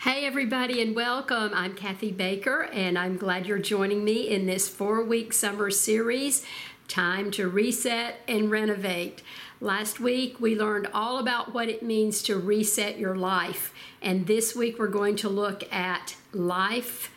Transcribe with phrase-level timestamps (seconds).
[0.00, 1.52] Hey, everybody, and welcome.
[1.54, 6.44] I'm Kathy Baker, and I'm glad you're joining me in this four week summer series,
[6.86, 9.22] Time to Reset and Renovate.
[9.58, 13.72] Last week, we learned all about what it means to reset your life,
[14.02, 17.10] and this week, we're going to look at life.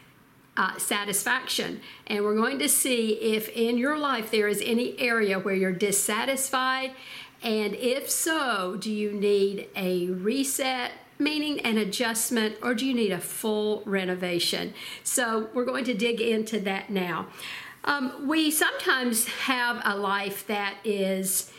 [0.58, 1.80] Uh, satisfaction.
[2.06, 5.72] And we're going to see if in your life there is any area where you're
[5.72, 6.92] dissatisfied.
[7.42, 13.12] And if so, do you need a reset, meaning an adjustment, or do you need
[13.12, 14.74] a full renovation?
[15.04, 17.28] So we're going to dig into that now.
[17.84, 21.52] Um, we sometimes have a life that is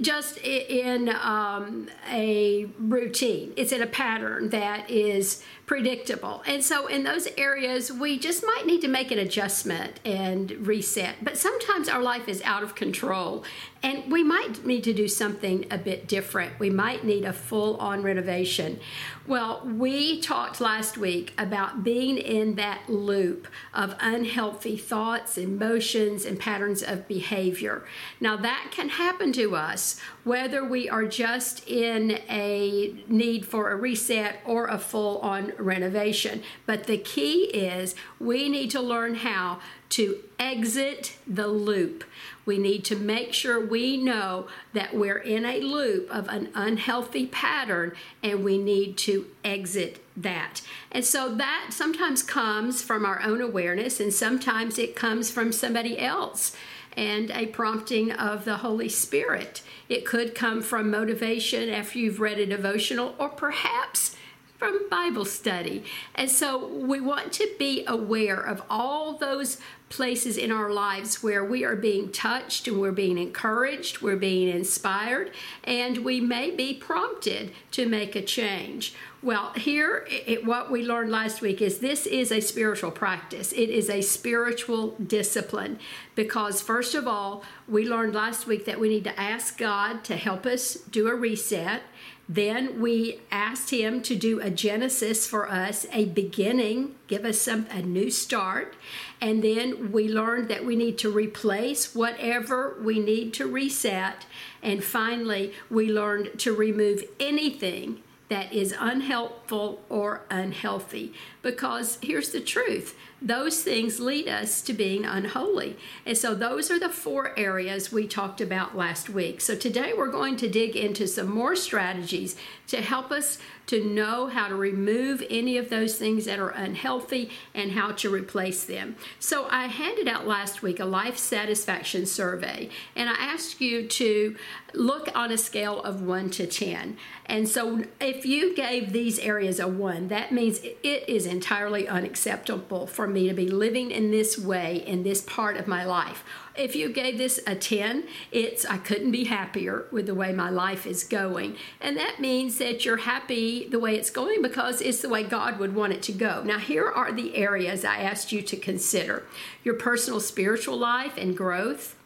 [0.00, 3.52] just in um, a routine.
[3.56, 6.42] It's in a pattern that is predictable.
[6.46, 11.24] And so, in those areas, we just might need to make an adjustment and reset.
[11.24, 13.44] But sometimes our life is out of control,
[13.82, 16.58] and we might need to do something a bit different.
[16.58, 18.78] We might need a full on renovation.
[19.26, 26.38] Well, we talked last week about being in that loop of unhealthy thoughts, emotions, and
[26.38, 27.84] patterns of behavior.
[28.20, 33.76] Now, that can happen to us whether we are just in a need for a
[33.76, 36.42] reset or a full on renovation.
[36.66, 42.04] But the key is we need to learn how to exit the loop.
[42.44, 47.26] We need to make sure we know that we're in a loop of an unhealthy
[47.26, 50.62] pattern and we need to exit that.
[50.90, 55.98] And so that sometimes comes from our own awareness and sometimes it comes from somebody
[55.98, 56.56] else
[56.96, 59.62] and a prompting of the Holy Spirit.
[59.88, 64.16] It could come from motivation after you've read a devotional or perhaps
[64.64, 65.84] from Bible study.
[66.14, 69.58] And so we want to be aware of all those
[69.90, 74.48] places in our lives where we are being touched and we're being encouraged, we're being
[74.48, 75.30] inspired,
[75.64, 78.94] and we may be prompted to make a change.
[79.22, 83.52] Well, here, it, what we learned last week is this is a spiritual practice.
[83.52, 85.78] It is a spiritual discipline
[86.14, 90.16] because, first of all, we learned last week that we need to ask God to
[90.16, 91.82] help us do a reset.
[92.28, 97.66] Then we asked him to do a genesis for us, a beginning, give us some
[97.70, 98.74] a new start.
[99.20, 104.26] And then we learned that we need to replace whatever we need to reset.
[104.62, 111.12] And finally, we learned to remove anything that is unhelpful or unhealthy.
[111.42, 115.76] Because here's the truth those things lead us to being unholy.
[116.04, 119.40] And so, those are the four areas we talked about last week.
[119.40, 122.36] So, today we're going to dig into some more strategies
[122.68, 127.30] to help us to know how to remove any of those things that are unhealthy
[127.54, 128.96] and how to replace them.
[129.18, 134.36] So, I handed out last week a life satisfaction survey, and I asked you to
[134.74, 136.96] look on a scale of 1 to 10.
[137.26, 142.86] And so, if you gave these areas a 1, that means it is entirely unacceptable
[142.86, 146.24] for me to be living in this way in this part of my life.
[146.56, 150.50] If you gave this a 10, it's I couldn't be happier with the way my
[150.50, 151.56] life is going.
[151.80, 155.58] And that means that you're happy the way it's going because it's the way God
[155.58, 156.44] would want it to go.
[156.44, 159.24] Now, here are the areas I asked you to consider
[159.64, 161.96] your personal spiritual life and growth,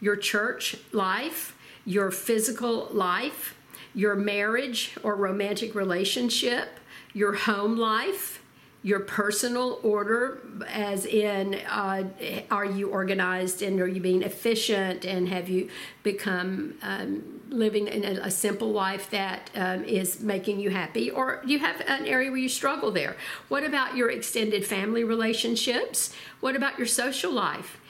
[0.00, 3.54] your church life, your physical life,
[3.94, 6.80] your marriage or romantic relationship,
[7.12, 8.41] your home life
[8.84, 12.02] your personal order, as in, uh,
[12.50, 15.68] are you organized and are you being efficient and have you
[16.02, 21.10] become um, living in a, a, simple life that um, is making you happy?
[21.10, 23.16] Or do you have an area where you struggle there?
[23.48, 26.12] What about your extended family relationships?
[26.40, 27.80] What about your social life?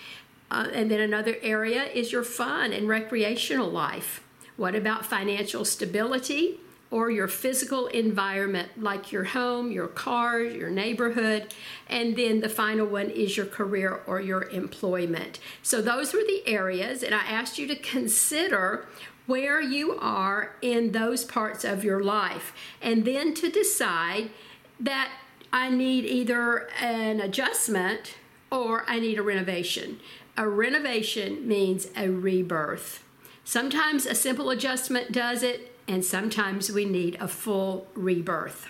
[0.50, 4.22] Uh, and then another area is your fun and recreational life.
[4.58, 6.60] What about financial stability?
[6.92, 11.52] Or your physical environment, like your home, your car, your neighborhood.
[11.88, 15.40] And then the final one is your career or your employment.
[15.62, 18.86] So those were the areas, and I asked you to consider
[19.26, 22.52] where you are in those parts of your life,
[22.82, 24.30] and then to decide
[24.78, 25.10] that
[25.50, 28.16] I need either an adjustment
[28.50, 29.98] or I need a renovation.
[30.36, 33.02] A renovation means a rebirth.
[33.44, 38.68] Sometimes a simple adjustment does it, and sometimes we need a full rebirth.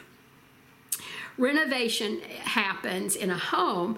[1.39, 3.97] Renovation happens in a home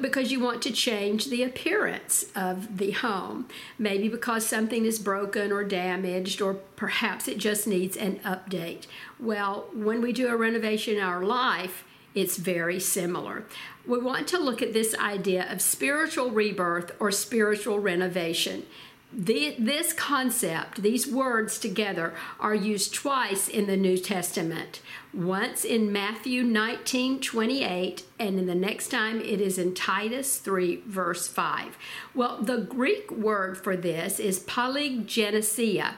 [0.00, 3.46] because you want to change the appearance of the home.
[3.78, 8.86] Maybe because something is broken or damaged, or perhaps it just needs an update.
[9.20, 11.84] Well, when we do a renovation in our life,
[12.16, 13.44] it's very similar.
[13.86, 18.66] We want to look at this idea of spiritual rebirth or spiritual renovation.
[19.12, 24.80] The, this concept, these words together, are used twice in the New Testament.
[25.14, 30.82] Once in Matthew 19 28, and in the next time it is in Titus 3,
[30.86, 31.78] verse 5.
[32.14, 35.94] Well, the Greek word for this is palingenesia,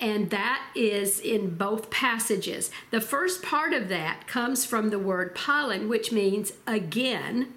[0.00, 2.70] and that is in both passages.
[2.90, 7.54] The first part of that comes from the word palin, which means again.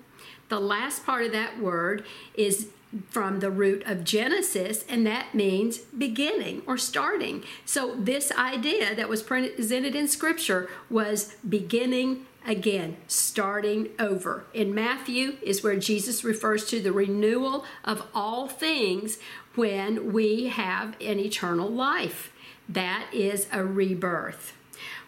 [0.50, 2.68] The last part of that word is
[3.10, 7.44] from the root of Genesis, and that means beginning or starting.
[7.66, 14.46] So, this idea that was presented in Scripture was beginning again, starting over.
[14.54, 19.20] In Matthew is where Jesus refers to the renewal of all things
[19.56, 22.34] when we have an eternal life.
[22.68, 24.54] That is a rebirth.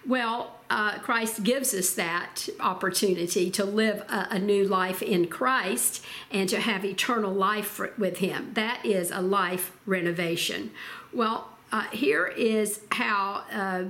[0.05, 6.03] Well, uh, Christ gives us that opportunity to live a, a, new life in Christ
[6.29, 8.51] and to have eternal life for, with Him.
[8.55, 10.71] That is a life renovation.
[11.13, 13.85] Well, uh, here is how uh,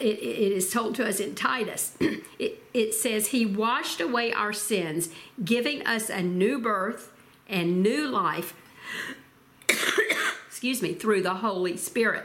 [0.00, 1.96] it, it is told to us in Titus.
[2.38, 5.10] it, it says, He washed away our sins,
[5.44, 7.12] giving us a new birth
[7.48, 8.54] and new life,
[10.48, 12.24] excuse me, through the Holy Spirit.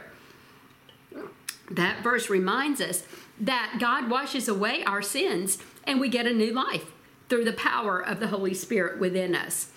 [1.70, 3.04] That verse reminds us
[3.40, 6.92] that God washes away our sins and we get a new life
[7.28, 9.70] through the power of the Holy Spirit within us.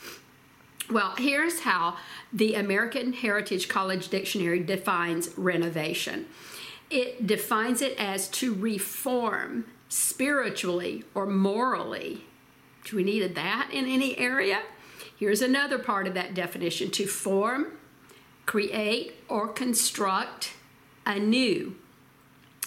[0.89, 1.97] Well, here's how
[2.33, 6.25] the American Heritage College Dictionary defines renovation
[6.89, 12.25] it defines it as to reform spiritually or morally.
[12.86, 14.62] Do we need that in any area?
[15.15, 17.74] Here's another part of that definition to form,
[18.45, 20.53] create, or construct
[21.09, 21.75] anew,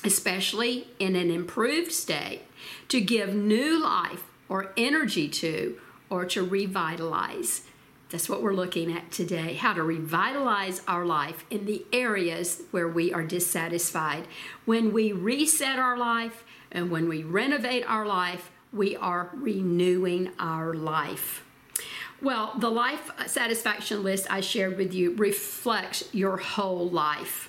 [0.05, 2.43] especially in an improved state,
[2.89, 5.79] to give new life or energy to,
[6.11, 7.63] or to revitalize.
[8.11, 12.89] That's what we're looking at today how to revitalize our life in the areas where
[12.89, 14.27] we are dissatisfied.
[14.67, 20.75] When we reset our life and when we renovate our life, we are renewing our
[20.75, 21.45] life.
[22.21, 27.49] Well, the life satisfaction list I shared with you reflects your whole life.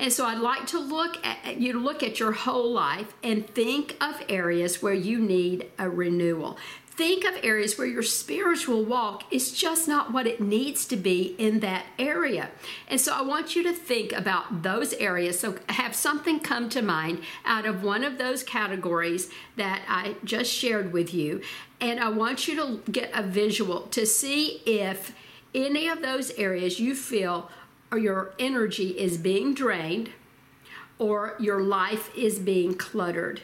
[0.00, 3.46] And so I'd like to look at you to look at your whole life and
[3.46, 6.56] think of areas where you need a renewal.
[6.86, 11.34] Think of areas where your spiritual walk is just not what it needs to be
[11.36, 12.50] in that area.
[12.88, 15.38] And so I want you to think about those areas.
[15.38, 20.50] So have something come to mind out of one of those categories that I just
[20.50, 21.42] shared with you.
[21.78, 25.12] And I want you to get a visual to see if
[25.54, 27.50] any of those areas you feel
[27.90, 30.10] or your energy is being drained
[30.98, 33.40] or your life is being cluttered.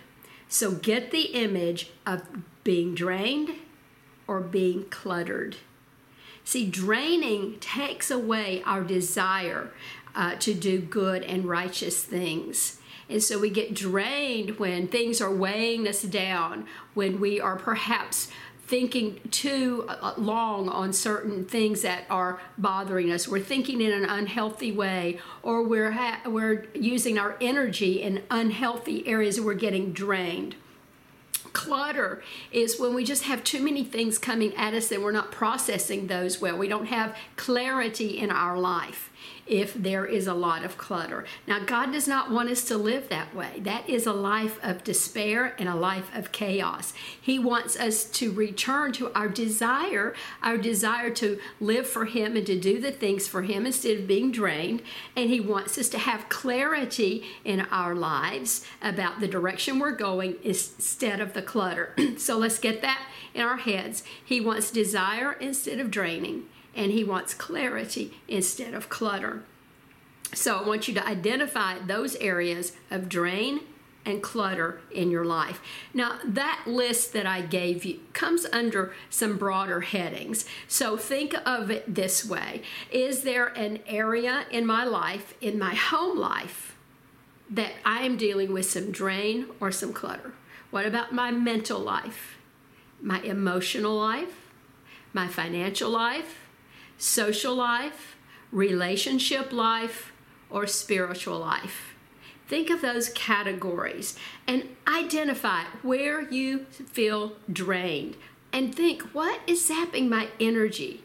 [0.48, 2.22] So get the image of
[2.62, 3.50] being drained
[4.26, 5.56] or being cluttered.
[6.44, 9.72] See, draining takes away our desire
[10.14, 12.78] uh, to do good and righteous things.
[13.08, 18.28] And so we get drained when things are weighing us down, when we are perhaps
[18.66, 23.28] thinking too uh, long on certain things that are bothering us.
[23.28, 29.06] We're thinking in an unhealthy way, or we're ha- we're using our energy in unhealthy
[29.06, 29.40] areas.
[29.40, 30.56] We're getting drained.
[31.52, 32.22] Clutter
[32.52, 36.06] is when we just have too many things coming at us and we're not processing
[36.06, 36.58] those well.
[36.58, 39.10] We don't have clarity in our life
[39.46, 41.24] if there is a lot of clutter.
[41.46, 43.60] Now, God does not want us to live that way.
[43.60, 46.92] That is a life of despair and a life of chaos.
[47.20, 52.46] He wants us to return to our desire, our desire to live for Him and
[52.46, 54.82] to do the things for Him instead of being drained.
[55.14, 60.36] And He wants us to have clarity in our lives about the direction we're going
[60.42, 61.94] instead of the clutter.
[62.16, 64.02] so let's get that in our heads.
[64.24, 69.42] He wants desire instead of draining and he wants clarity instead of clutter.
[70.34, 73.60] So I want you to identify those areas of drain
[74.04, 75.60] and clutter in your life.
[75.92, 80.44] Now, that list that I gave you comes under some broader headings.
[80.68, 85.74] So think of it this way Is there an area in my life, in my
[85.74, 86.76] home life,
[87.50, 90.32] that I am dealing with some drain or some clutter?
[90.70, 92.38] What about my mental life,
[93.00, 94.50] my emotional life,
[95.12, 96.45] my financial life?
[96.98, 98.16] Social life,
[98.52, 100.12] relationship life,
[100.50, 101.94] or spiritual life.
[102.48, 108.16] Think of those categories and identify where you feel drained
[108.52, 111.02] and think what is zapping my energy?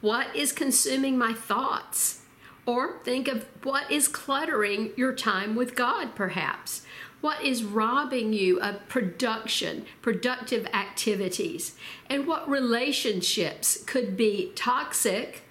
[0.00, 2.20] What is consuming my thoughts?
[2.64, 6.86] Or think of what is cluttering your time with God, perhaps.
[7.22, 11.76] What is robbing you of production, productive activities?
[12.10, 15.42] And what relationships could be toxic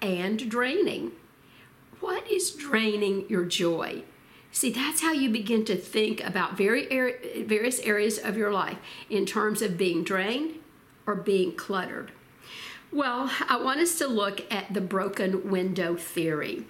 [0.00, 1.12] and draining?
[2.00, 4.04] What is draining your joy?
[4.52, 8.78] See, that's how you begin to think about very er- various areas of your life
[9.10, 10.54] in terms of being drained
[11.06, 12.10] or being cluttered.
[12.90, 16.64] Well, I want us to look at the broken window theory.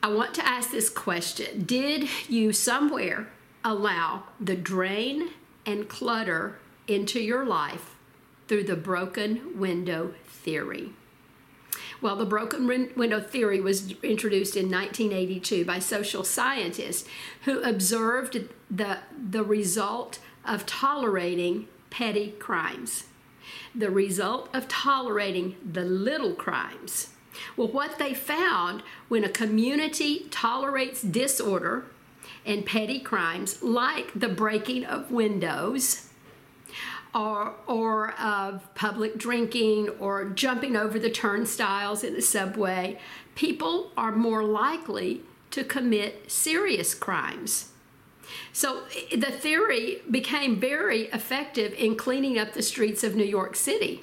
[0.00, 3.30] I want to ask this question Did you somewhere
[3.64, 5.30] allow the drain
[5.66, 7.96] and clutter into your life
[8.46, 10.90] through the broken window theory?
[12.00, 17.08] Well, the broken window theory was introduced in 1982 by social scientists
[17.44, 18.98] who observed the,
[19.30, 23.04] the result of tolerating petty crimes.
[23.74, 27.10] The result of tolerating the little crimes.
[27.56, 31.86] Well, what they found when a community tolerates disorder
[32.46, 36.08] and petty crimes like the breaking of windows,
[37.14, 42.98] or, or of public drinking or jumping over the turnstiles in the subway,
[43.34, 45.22] people are more likely
[45.52, 47.70] to commit serious crimes.
[48.52, 48.82] So
[49.14, 54.02] the theory became very effective in cleaning up the streets of New York City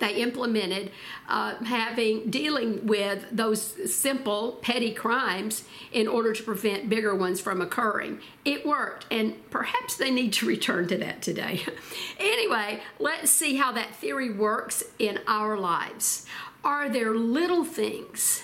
[0.00, 0.90] they implemented
[1.28, 7.60] uh, having dealing with those simple petty crimes in order to prevent bigger ones from
[7.60, 8.20] occurring.
[8.44, 11.64] It worked and perhaps they need to return to that today.
[12.18, 16.26] Anyway let's see how that theory works in our lives.
[16.64, 18.42] Are there little things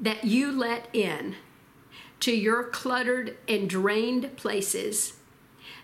[0.00, 1.36] that you let in
[2.20, 5.14] to your cluttered and drained places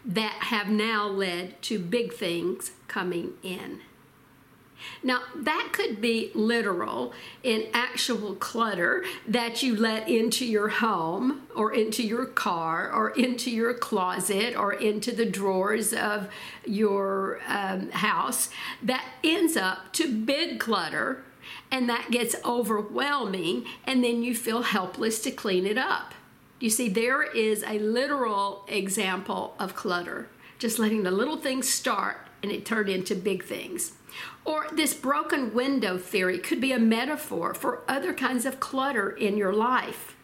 [0.04, 3.80] that have now led to big things coming in
[5.02, 11.72] now, that could be literal in actual clutter that you let into your home or
[11.72, 16.28] into your car or into your closet or into the drawers of
[16.66, 18.50] your um, house
[18.82, 21.24] that ends up to big clutter
[21.70, 26.14] and that gets overwhelming and then you feel helpless to clean it up.
[26.58, 32.18] You see, there is a literal example of clutter, just letting the little things start
[32.42, 33.92] and it turned into big things.
[34.44, 39.36] Or this broken window theory could be a metaphor for other kinds of clutter in
[39.36, 40.16] your life.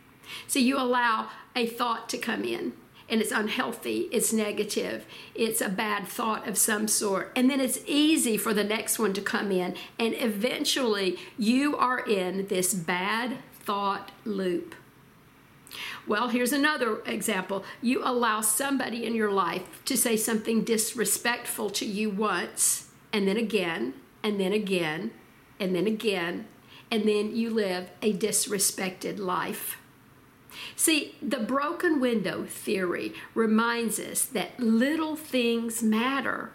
[0.47, 2.73] So you allow a thought to come in
[3.09, 7.31] and it's unhealthy, it's negative, it's a bad thought of some sort.
[7.37, 12.00] And then it's easy for the next one to come in, and eventually you are
[12.00, 14.75] in this bad thought loop.
[16.07, 17.64] Well, here's another example.
[17.83, 23.37] You allow somebody in your life to say something disrespectful to you once, and then
[23.37, 25.11] again, and then again,
[25.59, 26.47] and then again,
[26.91, 29.79] and then you live a disrespected life.
[30.75, 36.53] See, the broken window theory reminds us that little things matter.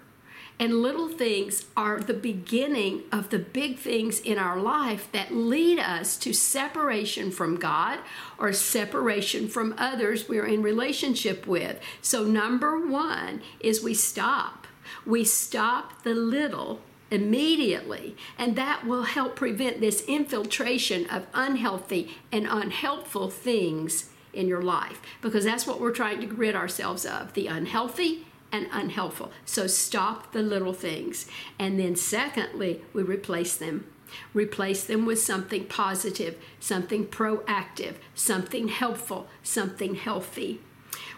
[0.60, 5.80] And little things are the beginning of the big things in our life that lead
[5.80, 7.98] us to separation from God
[8.38, 11.80] or separation from others we're in relationship with.
[12.04, 14.61] So, number one is we stop.
[15.06, 22.48] We stop the little immediately, and that will help prevent this infiltration of unhealthy and
[22.50, 27.48] unhelpful things in your life because that's what we're trying to rid ourselves of the
[27.48, 29.32] unhealthy and unhelpful.
[29.46, 31.26] So stop the little things.
[31.58, 33.88] And then, secondly, we replace them.
[34.34, 40.60] Replace them with something positive, something proactive, something helpful, something healthy.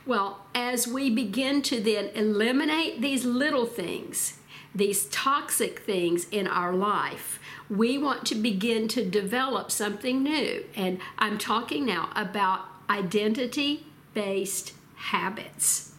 [0.05, 4.39] Well, as we begin to then eliminate these little things,
[4.75, 10.65] these toxic things in our life, we want to begin to develop something new.
[10.75, 15.93] And I'm talking now about identity based habits.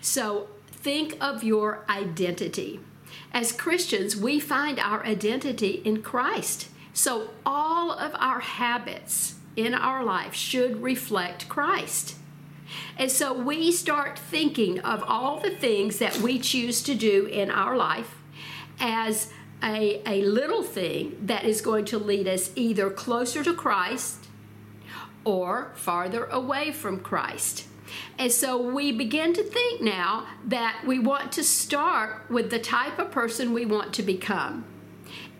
[0.00, 2.80] So think of your identity.
[3.32, 6.68] As Christians, we find our identity in Christ.
[6.92, 12.16] So all of our habits in our life should reflect Christ.
[12.98, 17.50] And so we start thinking of all the things that we choose to do in
[17.50, 18.16] our life
[18.80, 19.32] as
[19.62, 24.26] a, a little thing that is going to lead us either closer to Christ
[25.24, 27.66] or farther away from Christ.
[28.18, 32.98] And so we begin to think now that we want to start with the type
[32.98, 34.64] of person we want to become.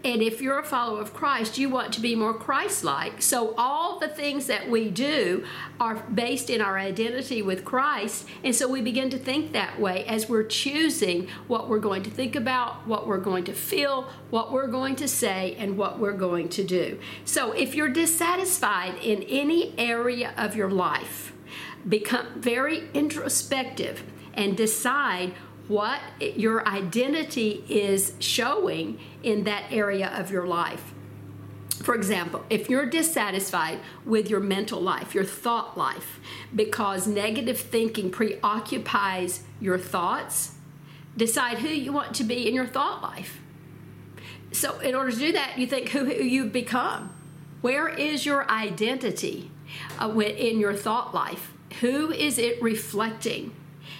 [0.06, 3.20] And if you're a follower of Christ, you want to be more Christ like.
[3.20, 5.44] So all the things that we do
[5.80, 8.24] are based in our identity with Christ.
[8.44, 12.10] And so we begin to think that way as we're choosing what we're going to
[12.10, 16.12] think about, what we're going to feel, what we're going to say, and what we're
[16.12, 17.00] going to do.
[17.24, 21.32] So if you're dissatisfied in any area of your life,
[21.88, 25.34] become very introspective and decide
[25.68, 30.92] what your identity is showing in that area of your life.
[31.82, 36.18] For example, if you're dissatisfied with your mental life, your thought life,
[36.54, 40.54] because negative thinking preoccupies your thoughts,
[41.16, 43.40] decide who you want to be in your thought life.
[44.52, 47.12] So, in order to do that, you think who, you've become.
[47.60, 49.50] Where is your identity
[50.00, 51.52] uh, in your thought life?
[51.80, 53.52] Who is it reflecting?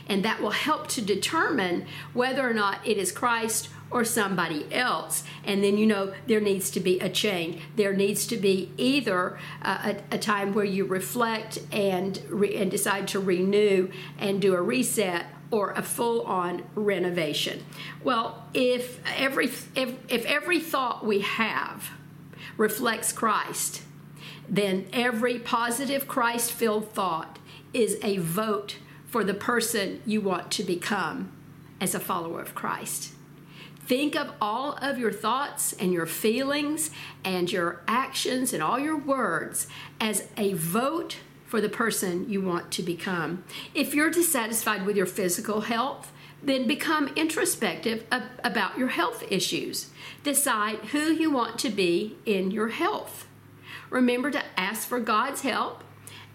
[0.08, 5.22] And that will help to determine whether or not it is Christ or somebody else.
[5.44, 7.62] And then you know there needs to be a change.
[7.76, 12.70] There needs to be either uh, a, a, time where you reflect and, re- and
[12.70, 17.64] decide to renew and do a reset or a full-on renovation.
[18.02, 21.90] Well, if every if, if every thought we have
[22.56, 23.82] reflects Christ,
[24.48, 27.38] then every positive Christ-filled thought
[27.72, 31.32] is a vote for the person you want to become
[31.80, 33.12] as a follower of Christ.
[33.86, 36.90] Think of all of your thoughts and your feelings
[37.24, 39.68] and your actions and all your words
[40.00, 43.44] as a vote for the person you want to become.
[43.74, 48.04] If you're dissatisfied with your physical health, then become introspective
[48.42, 49.90] about your health issues.
[50.24, 53.28] Decide who you want to be in your health.
[53.88, 55.84] Remember to ask for God's help.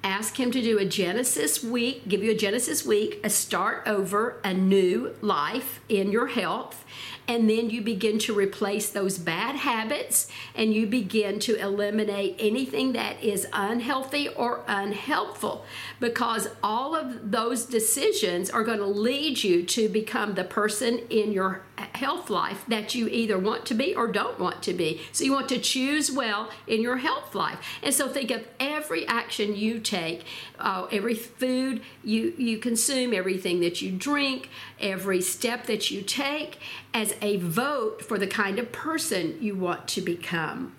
[0.03, 4.39] Ask Him to do a Genesis week, give you a Genesis week, a start over,
[4.43, 6.80] a new life in your health
[7.27, 12.93] and then you begin to replace those bad habits and you begin to eliminate anything
[12.93, 15.65] that is unhealthy or unhelpful
[16.00, 21.31] because all of those decisions are going to lead you to become the person in
[21.31, 21.63] your
[21.95, 25.01] health life that you either want to be or don't want to be.
[25.12, 27.60] So you want to choose well in your health life.
[27.83, 30.24] And so think of every action you take,
[30.60, 34.50] uh, every food you, you consume, everything that you drink,
[34.81, 36.59] every step that you take
[36.93, 40.73] as a vote for the kind of person you want to become.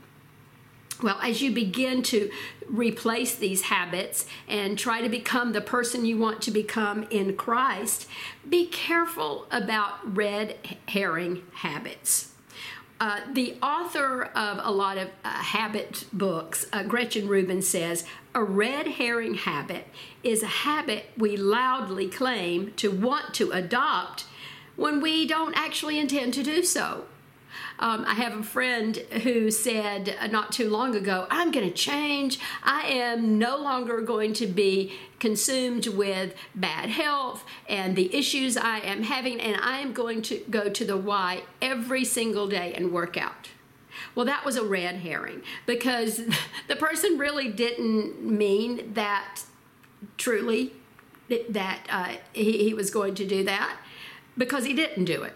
[1.02, 2.30] Well, as you begin to
[2.68, 8.06] replace these habits and try to become the person you want to become in Christ,
[8.49, 10.56] be careful about red
[10.88, 12.31] herring habits.
[13.02, 18.45] Uh, the author of a lot of uh, habit books, uh, Gretchen Rubin, says a
[18.45, 19.88] red herring habit
[20.23, 24.26] is a habit we loudly claim to want to adopt
[24.76, 27.06] when we don't actually intend to do so.
[27.78, 31.75] Um, I have a friend who said uh, not too long ago, I'm going to
[31.75, 32.38] change.
[32.62, 38.78] I am no longer going to be consumed with bad health and the issues I
[38.78, 42.93] am having, and I am going to go to the Y every single day and
[42.93, 43.50] work out.
[44.15, 46.21] Well, that was a red herring because
[46.69, 49.43] the person really didn't mean that
[50.17, 50.73] truly
[51.49, 53.78] that uh, he, he was going to do that
[54.36, 55.34] because he didn't do it.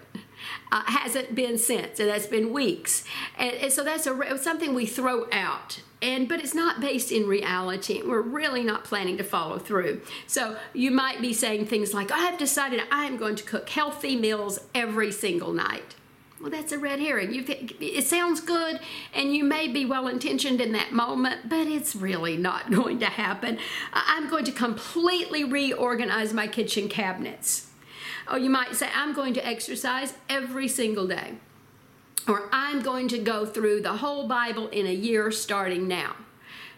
[0.72, 3.04] Uh, hasn't been since, and that's been weeks,
[3.38, 5.80] and, and so that's a, something we throw out.
[6.02, 8.02] And but it's not based in reality.
[8.02, 10.02] We're really not planning to follow through.
[10.26, 13.68] So you might be saying things like, "I have decided I am going to cook
[13.68, 15.94] healthy meals every single night."
[16.40, 17.32] Well, that's a red herring.
[17.32, 18.78] You, it sounds good,
[19.14, 23.06] and you may be well intentioned in that moment, but it's really not going to
[23.06, 23.58] happen.
[23.92, 27.65] I'm going to completely reorganize my kitchen cabinets.
[28.30, 31.34] Or you might say, I'm going to exercise every single day.
[32.28, 36.16] Or I'm going to go through the whole Bible in a year starting now.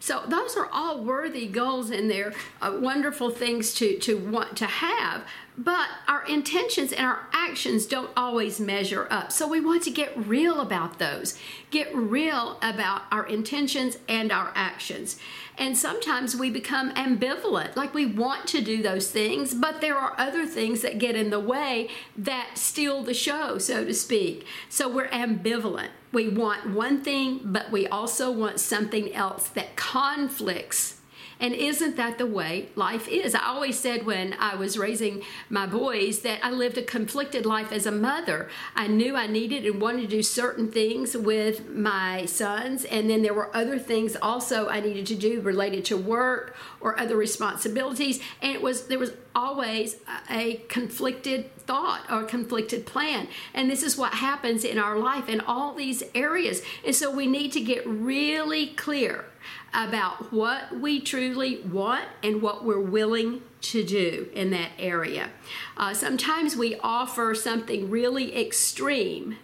[0.01, 2.33] So those are all worthy goals and they're
[2.63, 5.25] uh, wonderful things to, to want to have.
[5.57, 9.33] But our intentions and our actions don't always measure up.
[9.33, 11.37] So we want to get real about those.
[11.73, 15.19] Get real about our intentions and our actions.
[15.59, 20.15] And sometimes we become ambivalent, like we want to do those things, but there are
[20.17, 24.47] other things that get in the way that steal the show, so to speak.
[24.69, 25.89] So we're ambivalent.
[26.13, 30.98] We want one thing, but we also want something else that conflicts
[31.41, 33.35] and isn't that the way life is?
[33.35, 37.73] I always said when I was raising my boys that I lived a conflicted life
[37.73, 38.49] as a mother.
[38.75, 43.23] I knew I needed and wanted to do certain things with my sons, and then
[43.23, 48.21] there were other things also I needed to do related to work or other responsibilities,
[48.43, 49.97] and it was there was always
[50.29, 53.29] a conflicted thought or conflicted plan.
[53.55, 56.63] And this is what happens in our life in all these areas.
[56.85, 59.27] And so we need to get really clear
[59.73, 65.31] about what we truly want and what we're willing to do in that area.
[65.77, 69.37] Uh, sometimes we offer something really extreme,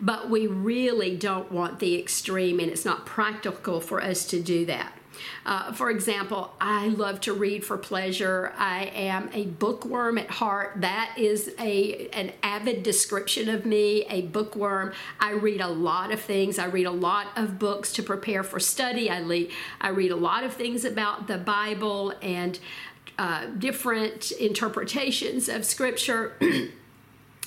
[0.00, 4.64] but we really don't want the extreme, and it's not practical for us to do
[4.66, 4.92] that.
[5.46, 8.52] Uh, for example, I love to read for pleasure.
[8.56, 10.80] I am a bookworm at heart.
[10.80, 14.92] That is a an avid description of me, a bookworm.
[15.20, 16.58] I read a lot of things.
[16.58, 19.10] I read a lot of books to prepare for study.
[19.10, 22.58] I read, I read a lot of things about the Bible and
[23.18, 26.36] uh, different interpretations of Scripture.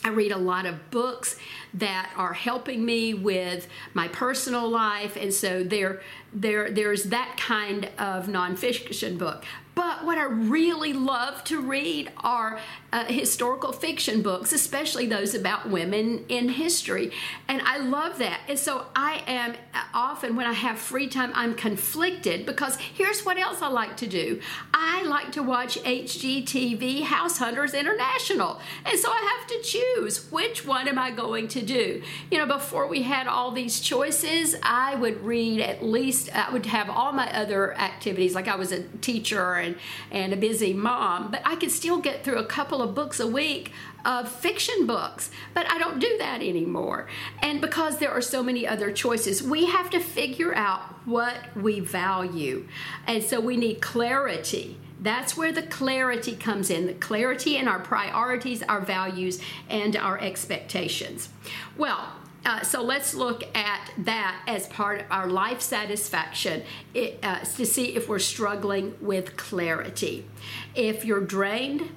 [0.03, 1.37] I read a lot of books
[1.73, 6.01] that are helping me with my personal life, and so there,
[6.33, 9.43] there, there's that kind of nonfiction book.
[9.77, 12.59] But what I really love to read are
[12.91, 17.11] uh, historical fiction books, especially those about women in history.
[17.47, 18.41] And I love that.
[18.49, 23.23] And so I am uh, often, when I have free time, I'm conflicted because here's
[23.23, 24.41] what else I like to do
[24.73, 28.59] I like to watch HGTV House Hunters International.
[28.83, 32.01] And so I have to choose which one am I going to do.
[32.31, 36.65] You know, before we had all these choices, I would read at least, I would
[36.65, 39.77] have all my other activities, like I was a teacher and,
[40.11, 43.27] and a busy mom, but I could still get through a couple of books a
[43.27, 43.71] week
[44.05, 47.07] of fiction books, but I don't do that anymore.
[47.41, 51.79] And because there are so many other choices, we have to figure out what we
[51.81, 52.67] value.
[53.05, 54.77] And so we need clarity.
[54.99, 60.19] That's where the clarity comes in the clarity in our priorities, our values, and our
[60.19, 61.29] expectations.
[61.77, 62.13] Well,
[62.47, 67.65] uh, so let's look at that as part of our life satisfaction it, uh, to
[67.65, 70.25] see if we're struggling with clarity.
[70.73, 71.89] If you're drained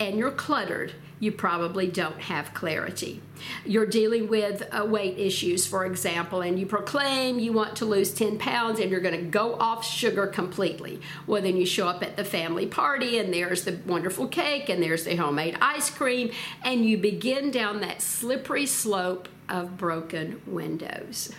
[0.00, 3.20] and you're cluttered, you probably don't have clarity.
[3.66, 8.14] You're dealing with uh, weight issues, for example, and you proclaim you want to lose
[8.14, 11.02] 10 pounds and you're going to go off sugar completely.
[11.26, 14.82] Well, then you show up at the family party and there's the wonderful cake and
[14.82, 16.30] there's the homemade ice cream,
[16.62, 21.32] and you begin down that slippery slope of broken windows.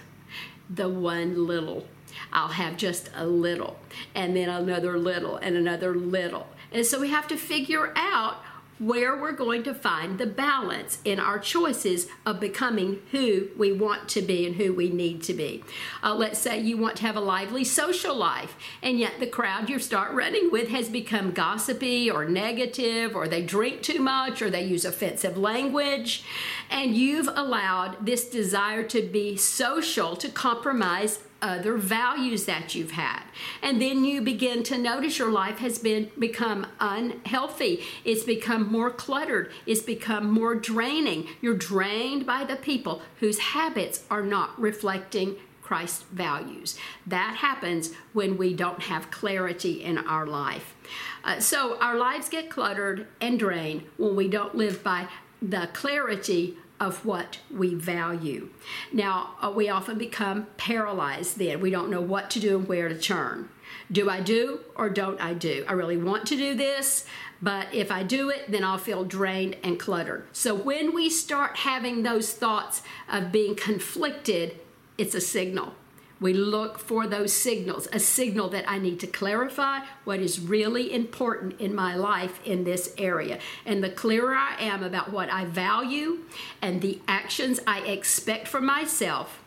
[0.70, 1.88] The one little.
[2.34, 3.78] I'll have just a little,
[4.16, 6.48] and then another little, and another little.
[6.72, 8.38] And so we have to figure out
[8.80, 14.08] where we're going to find the balance in our choices of becoming who we want
[14.10, 15.64] to be and who we need to be.
[16.02, 19.70] Uh, let's say you want to have a lively social life, and yet the crowd
[19.70, 24.50] you start running with has become gossipy or negative, or they drink too much, or
[24.50, 26.24] they use offensive language,
[26.70, 33.24] and you've allowed this desire to be social to compromise other values that you've had.
[33.62, 37.84] And then you begin to notice your life has been become unhealthy.
[38.04, 39.52] It's become more cluttered.
[39.66, 41.28] It's become more draining.
[41.42, 46.80] You're drained by the people whose habits are not reflecting Christ's values.
[47.06, 50.76] That happens when we don't have clarity in our life.
[51.24, 55.08] Uh, so our lives get cluttered and drained when we don't live by
[55.42, 58.50] the clarity of what we value.
[58.92, 61.60] Now, uh, we often become paralyzed then.
[61.60, 63.50] We don't know what to do and where to turn.
[63.92, 65.66] Do I do or don't I do?
[65.68, 67.06] I really want to do this,
[67.42, 70.28] but if I do it, then I'll feel drained and cluttered.
[70.32, 74.60] So when we start having those thoughts of being conflicted,
[74.98, 75.74] it's a signal.
[76.20, 80.94] We look for those signals, a signal that I need to clarify what is really
[80.94, 83.40] important in my life in this area.
[83.66, 86.20] And the clearer I am about what I value
[86.62, 89.40] and the actions I expect from myself,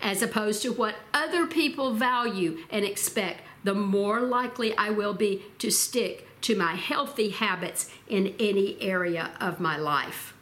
[0.00, 5.42] as opposed to what other people value and expect, the more likely I will be
[5.58, 10.32] to stick to my healthy habits in any area of my life.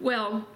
[0.00, 0.46] Well,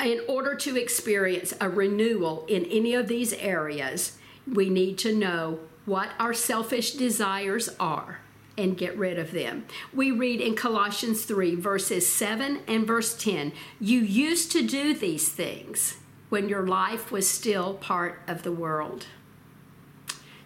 [0.00, 5.60] in order to experience a renewal in any of these areas, we need to know
[5.84, 8.20] what our selfish desires are
[8.56, 9.66] and get rid of them.
[9.92, 15.28] We read in Colossians 3, verses 7 and verse 10 You used to do these
[15.28, 15.96] things
[16.28, 19.06] when your life was still part of the world.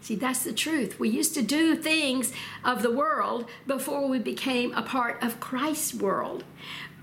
[0.00, 0.98] See, that's the truth.
[0.98, 2.32] We used to do things
[2.64, 6.44] of the world before we became a part of Christ's world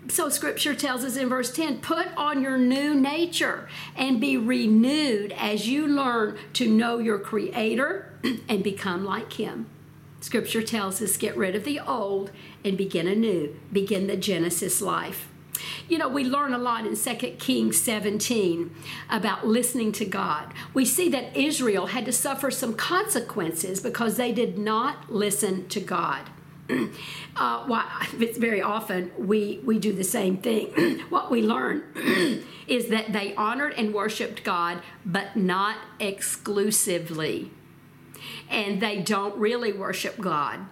[0.08, 5.32] so scripture tells us in verse 10 put on your new nature and be renewed
[5.34, 8.14] as you learn to know your creator
[8.50, 9.68] and become like him
[10.20, 12.32] scripture tells us get rid of the old
[12.64, 15.30] and begin anew begin the genesis life
[15.88, 18.74] you know, we learn a lot in 2 Kings 17
[19.10, 20.54] about listening to God.
[20.74, 25.80] We see that Israel had to suffer some consequences because they did not listen to
[25.80, 26.30] God.
[27.36, 27.86] uh, well,
[28.20, 31.00] it's very often we we do the same thing.
[31.10, 31.84] what we learn
[32.68, 37.52] is that they honored and worshipped God, but not exclusively,
[38.50, 40.66] and they don't really worship God.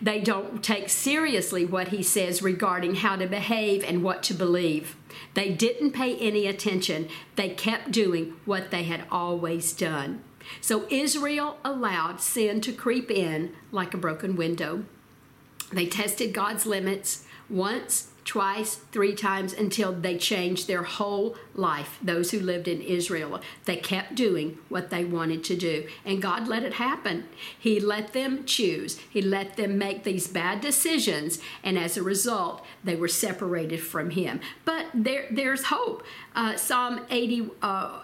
[0.00, 4.96] They don't take seriously what he says regarding how to behave and what to believe.
[5.34, 7.08] They didn't pay any attention.
[7.36, 10.22] They kept doing what they had always done.
[10.60, 14.84] So Israel allowed sin to creep in like a broken window.
[15.74, 21.98] They tested God's limits once, twice, three times until they changed their whole life.
[22.00, 26.48] Those who lived in Israel, they kept doing what they wanted to do, and God
[26.48, 27.24] let it happen.
[27.58, 32.64] He let them choose, He let them make these bad decisions, and as a result,
[32.82, 34.40] they were separated from Him.
[34.64, 36.04] But there, there's hope.
[36.34, 37.50] Uh, Psalm 80.
[37.60, 38.00] Uh,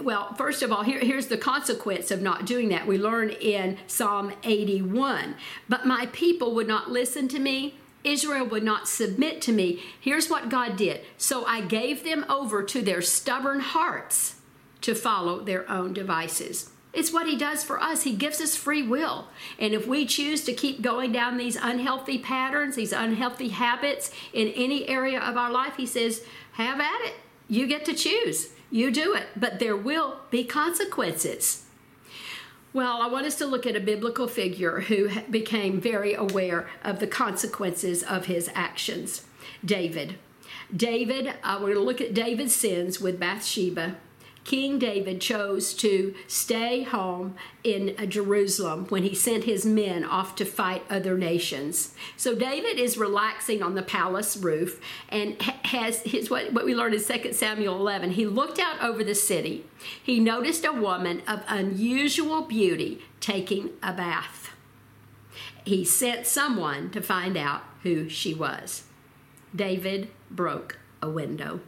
[0.00, 2.86] well, first of all, here, here's the consequence of not doing that.
[2.86, 5.36] We learn in Psalm 81
[5.68, 7.76] But my people would not listen to me.
[8.04, 9.80] Israel would not submit to me.
[10.00, 11.02] Here's what God did.
[11.16, 14.36] So I gave them over to their stubborn hearts
[14.80, 16.70] to follow their own devices.
[16.92, 18.02] It's what He does for us.
[18.02, 19.28] He gives us free will.
[19.58, 24.48] And if we choose to keep going down these unhealthy patterns, these unhealthy habits in
[24.48, 27.14] any area of our life, He says, have at it.
[27.48, 28.50] You get to choose.
[28.72, 29.26] You do it.
[29.36, 31.66] But there will be consequences.
[32.72, 36.98] Well, I want us to look at a biblical figure who became very aware of
[36.98, 39.24] the consequences of his actions
[39.64, 40.16] David.
[40.74, 43.96] David, uh, we're going to look at David's sins with Bathsheba
[44.44, 50.44] King David chose to stay home in Jerusalem when he sent his men off to
[50.44, 51.94] fight other nations.
[52.16, 56.94] So David is relaxing on the palace roof and has his what, what we learned
[56.94, 58.12] in 2 Samuel 11.
[58.12, 59.64] He looked out over the city.
[60.02, 64.50] He noticed a woman of unusual beauty taking a bath.
[65.64, 68.84] He sent someone to find out who she was.
[69.54, 71.60] David broke a window.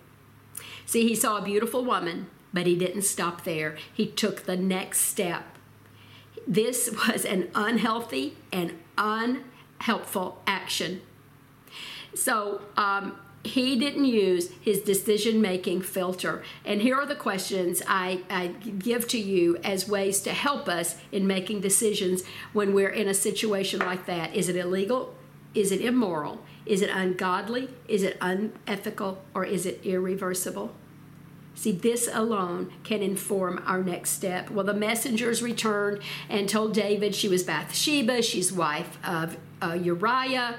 [0.86, 3.76] See, he saw a beautiful woman but he didn't stop there.
[3.92, 5.44] He took the next step.
[6.46, 11.02] This was an unhealthy and unhelpful action.
[12.14, 16.44] So um, he didn't use his decision making filter.
[16.64, 20.96] And here are the questions I, I, give to you as ways to help us
[21.10, 24.34] in making decisions when we're in a situation like that.
[24.34, 25.14] Is it illegal?
[25.54, 26.40] Is it immoral?
[26.64, 27.68] Is it ungodly?
[27.88, 29.22] Is it unethical?
[29.34, 30.72] Or is it irreversible?
[31.54, 34.50] See, this alone can inform our next step.
[34.50, 40.56] Well, the messengers returned and told David she was Bathsheba, she's wife of uh, Uriah.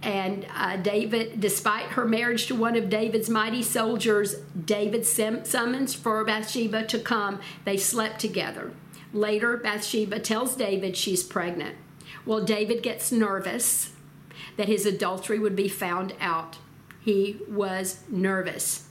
[0.00, 6.24] And uh, David, despite her marriage to one of David's mighty soldiers, David summons for
[6.24, 7.40] Bathsheba to come.
[7.64, 8.70] They slept together.
[9.12, 11.76] Later, Bathsheba tells David she's pregnant.
[12.24, 13.92] Well, David gets nervous
[14.56, 16.58] that his adultery would be found out.
[17.00, 18.87] He was nervous.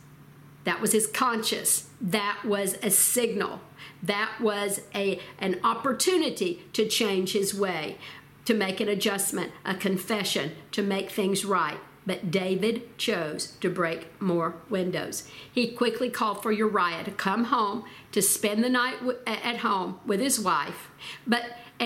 [0.67, 1.87] That was his conscience.
[2.01, 3.61] That was a signal.
[4.03, 7.97] That was a, an opportunity to change his way,
[8.43, 11.77] to make an adjustment, a confession, to make things right.
[12.05, 15.29] But David chose to break more windows.
[15.49, 20.19] He quickly called for Uriah to come home to spend the night at home with
[20.19, 20.89] his wife,
[21.25, 21.43] but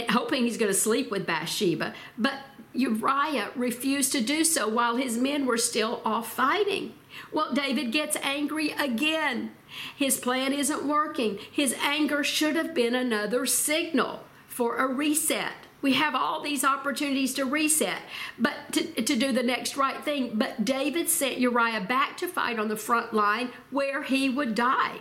[0.10, 1.94] hoping he's going to sleep with Bathsheba.
[2.18, 2.40] But
[2.74, 6.94] Uriah refused to do so while his men were still off fighting.
[7.32, 9.52] Well, David gets angry again.
[9.96, 11.40] His plan isn't working.
[11.52, 15.54] His anger should have been another signal for a reset.
[15.82, 18.02] We have all these opportunities to reset,
[18.38, 20.32] but to, to do the next right thing.
[20.36, 25.00] But David sent Uriah back to fight on the front line where he would die.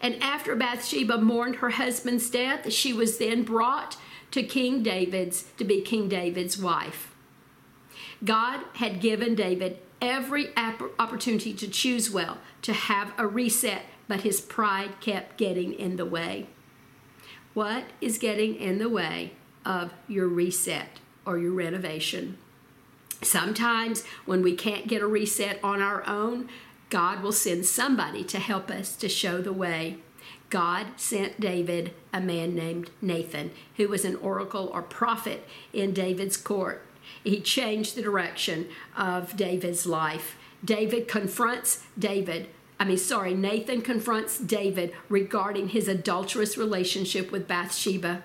[0.00, 3.96] And after Bathsheba mourned her husband's death, she was then brought
[4.32, 7.14] to King David's to be King David's wife.
[8.24, 10.48] God had given David every
[10.98, 16.04] opportunity to choose well, to have a reset, but his pride kept getting in the
[16.04, 16.48] way.
[17.54, 19.32] What is getting in the way
[19.64, 22.36] of your reset or your renovation?
[23.22, 26.48] Sometimes when we can't get a reset on our own,
[26.90, 29.98] God will send somebody to help us to show the way.
[30.50, 36.36] God sent David a man named Nathan, who was an oracle or prophet in David's
[36.36, 36.84] court.
[37.24, 40.36] He changed the direction of David's life.
[40.64, 42.48] David confronts David.
[42.78, 48.24] I mean, sorry, Nathan confronts David regarding his adulterous relationship with Bathsheba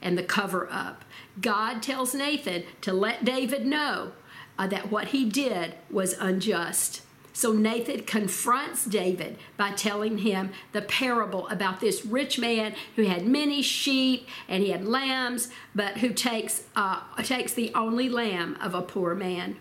[0.00, 1.04] and the cover up.
[1.40, 4.12] God tells Nathan to let David know
[4.58, 7.02] uh, that what he did was unjust.
[7.32, 13.26] So Nathan confronts David by telling him the parable about this rich man who had
[13.26, 18.74] many sheep and he had lambs, but who takes uh, takes the only lamb of
[18.74, 19.56] a poor man.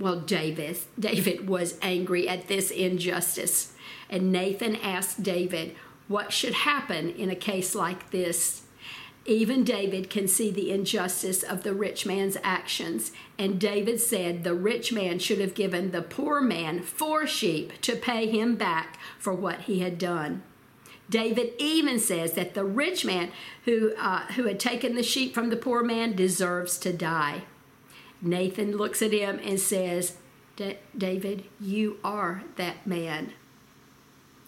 [0.00, 3.72] Well, David David was angry at this injustice,
[4.10, 5.76] and Nathan asked David
[6.08, 8.62] what should happen in a case like this.
[9.26, 13.10] Even David can see the injustice of the rich man's actions.
[13.38, 17.96] And David said the rich man should have given the poor man four sheep to
[17.96, 20.42] pay him back for what he had done.
[21.10, 23.30] David even says that the rich man
[23.64, 27.42] who, uh, who had taken the sheep from the poor man deserves to die.
[28.22, 30.16] Nathan looks at him and says,
[30.96, 33.32] David, you are that man.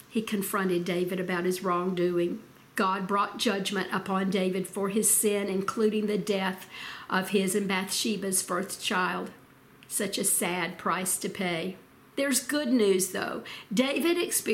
[0.09, 2.41] He confronted David about his wrongdoing.
[2.79, 6.65] God brought judgment upon David for his sin, including the death
[7.09, 9.31] of his and Bathsheba's first child.
[9.89, 11.75] Such a sad price to pay.
[12.15, 13.43] There's good news, though.
[13.73, 14.45] David experienced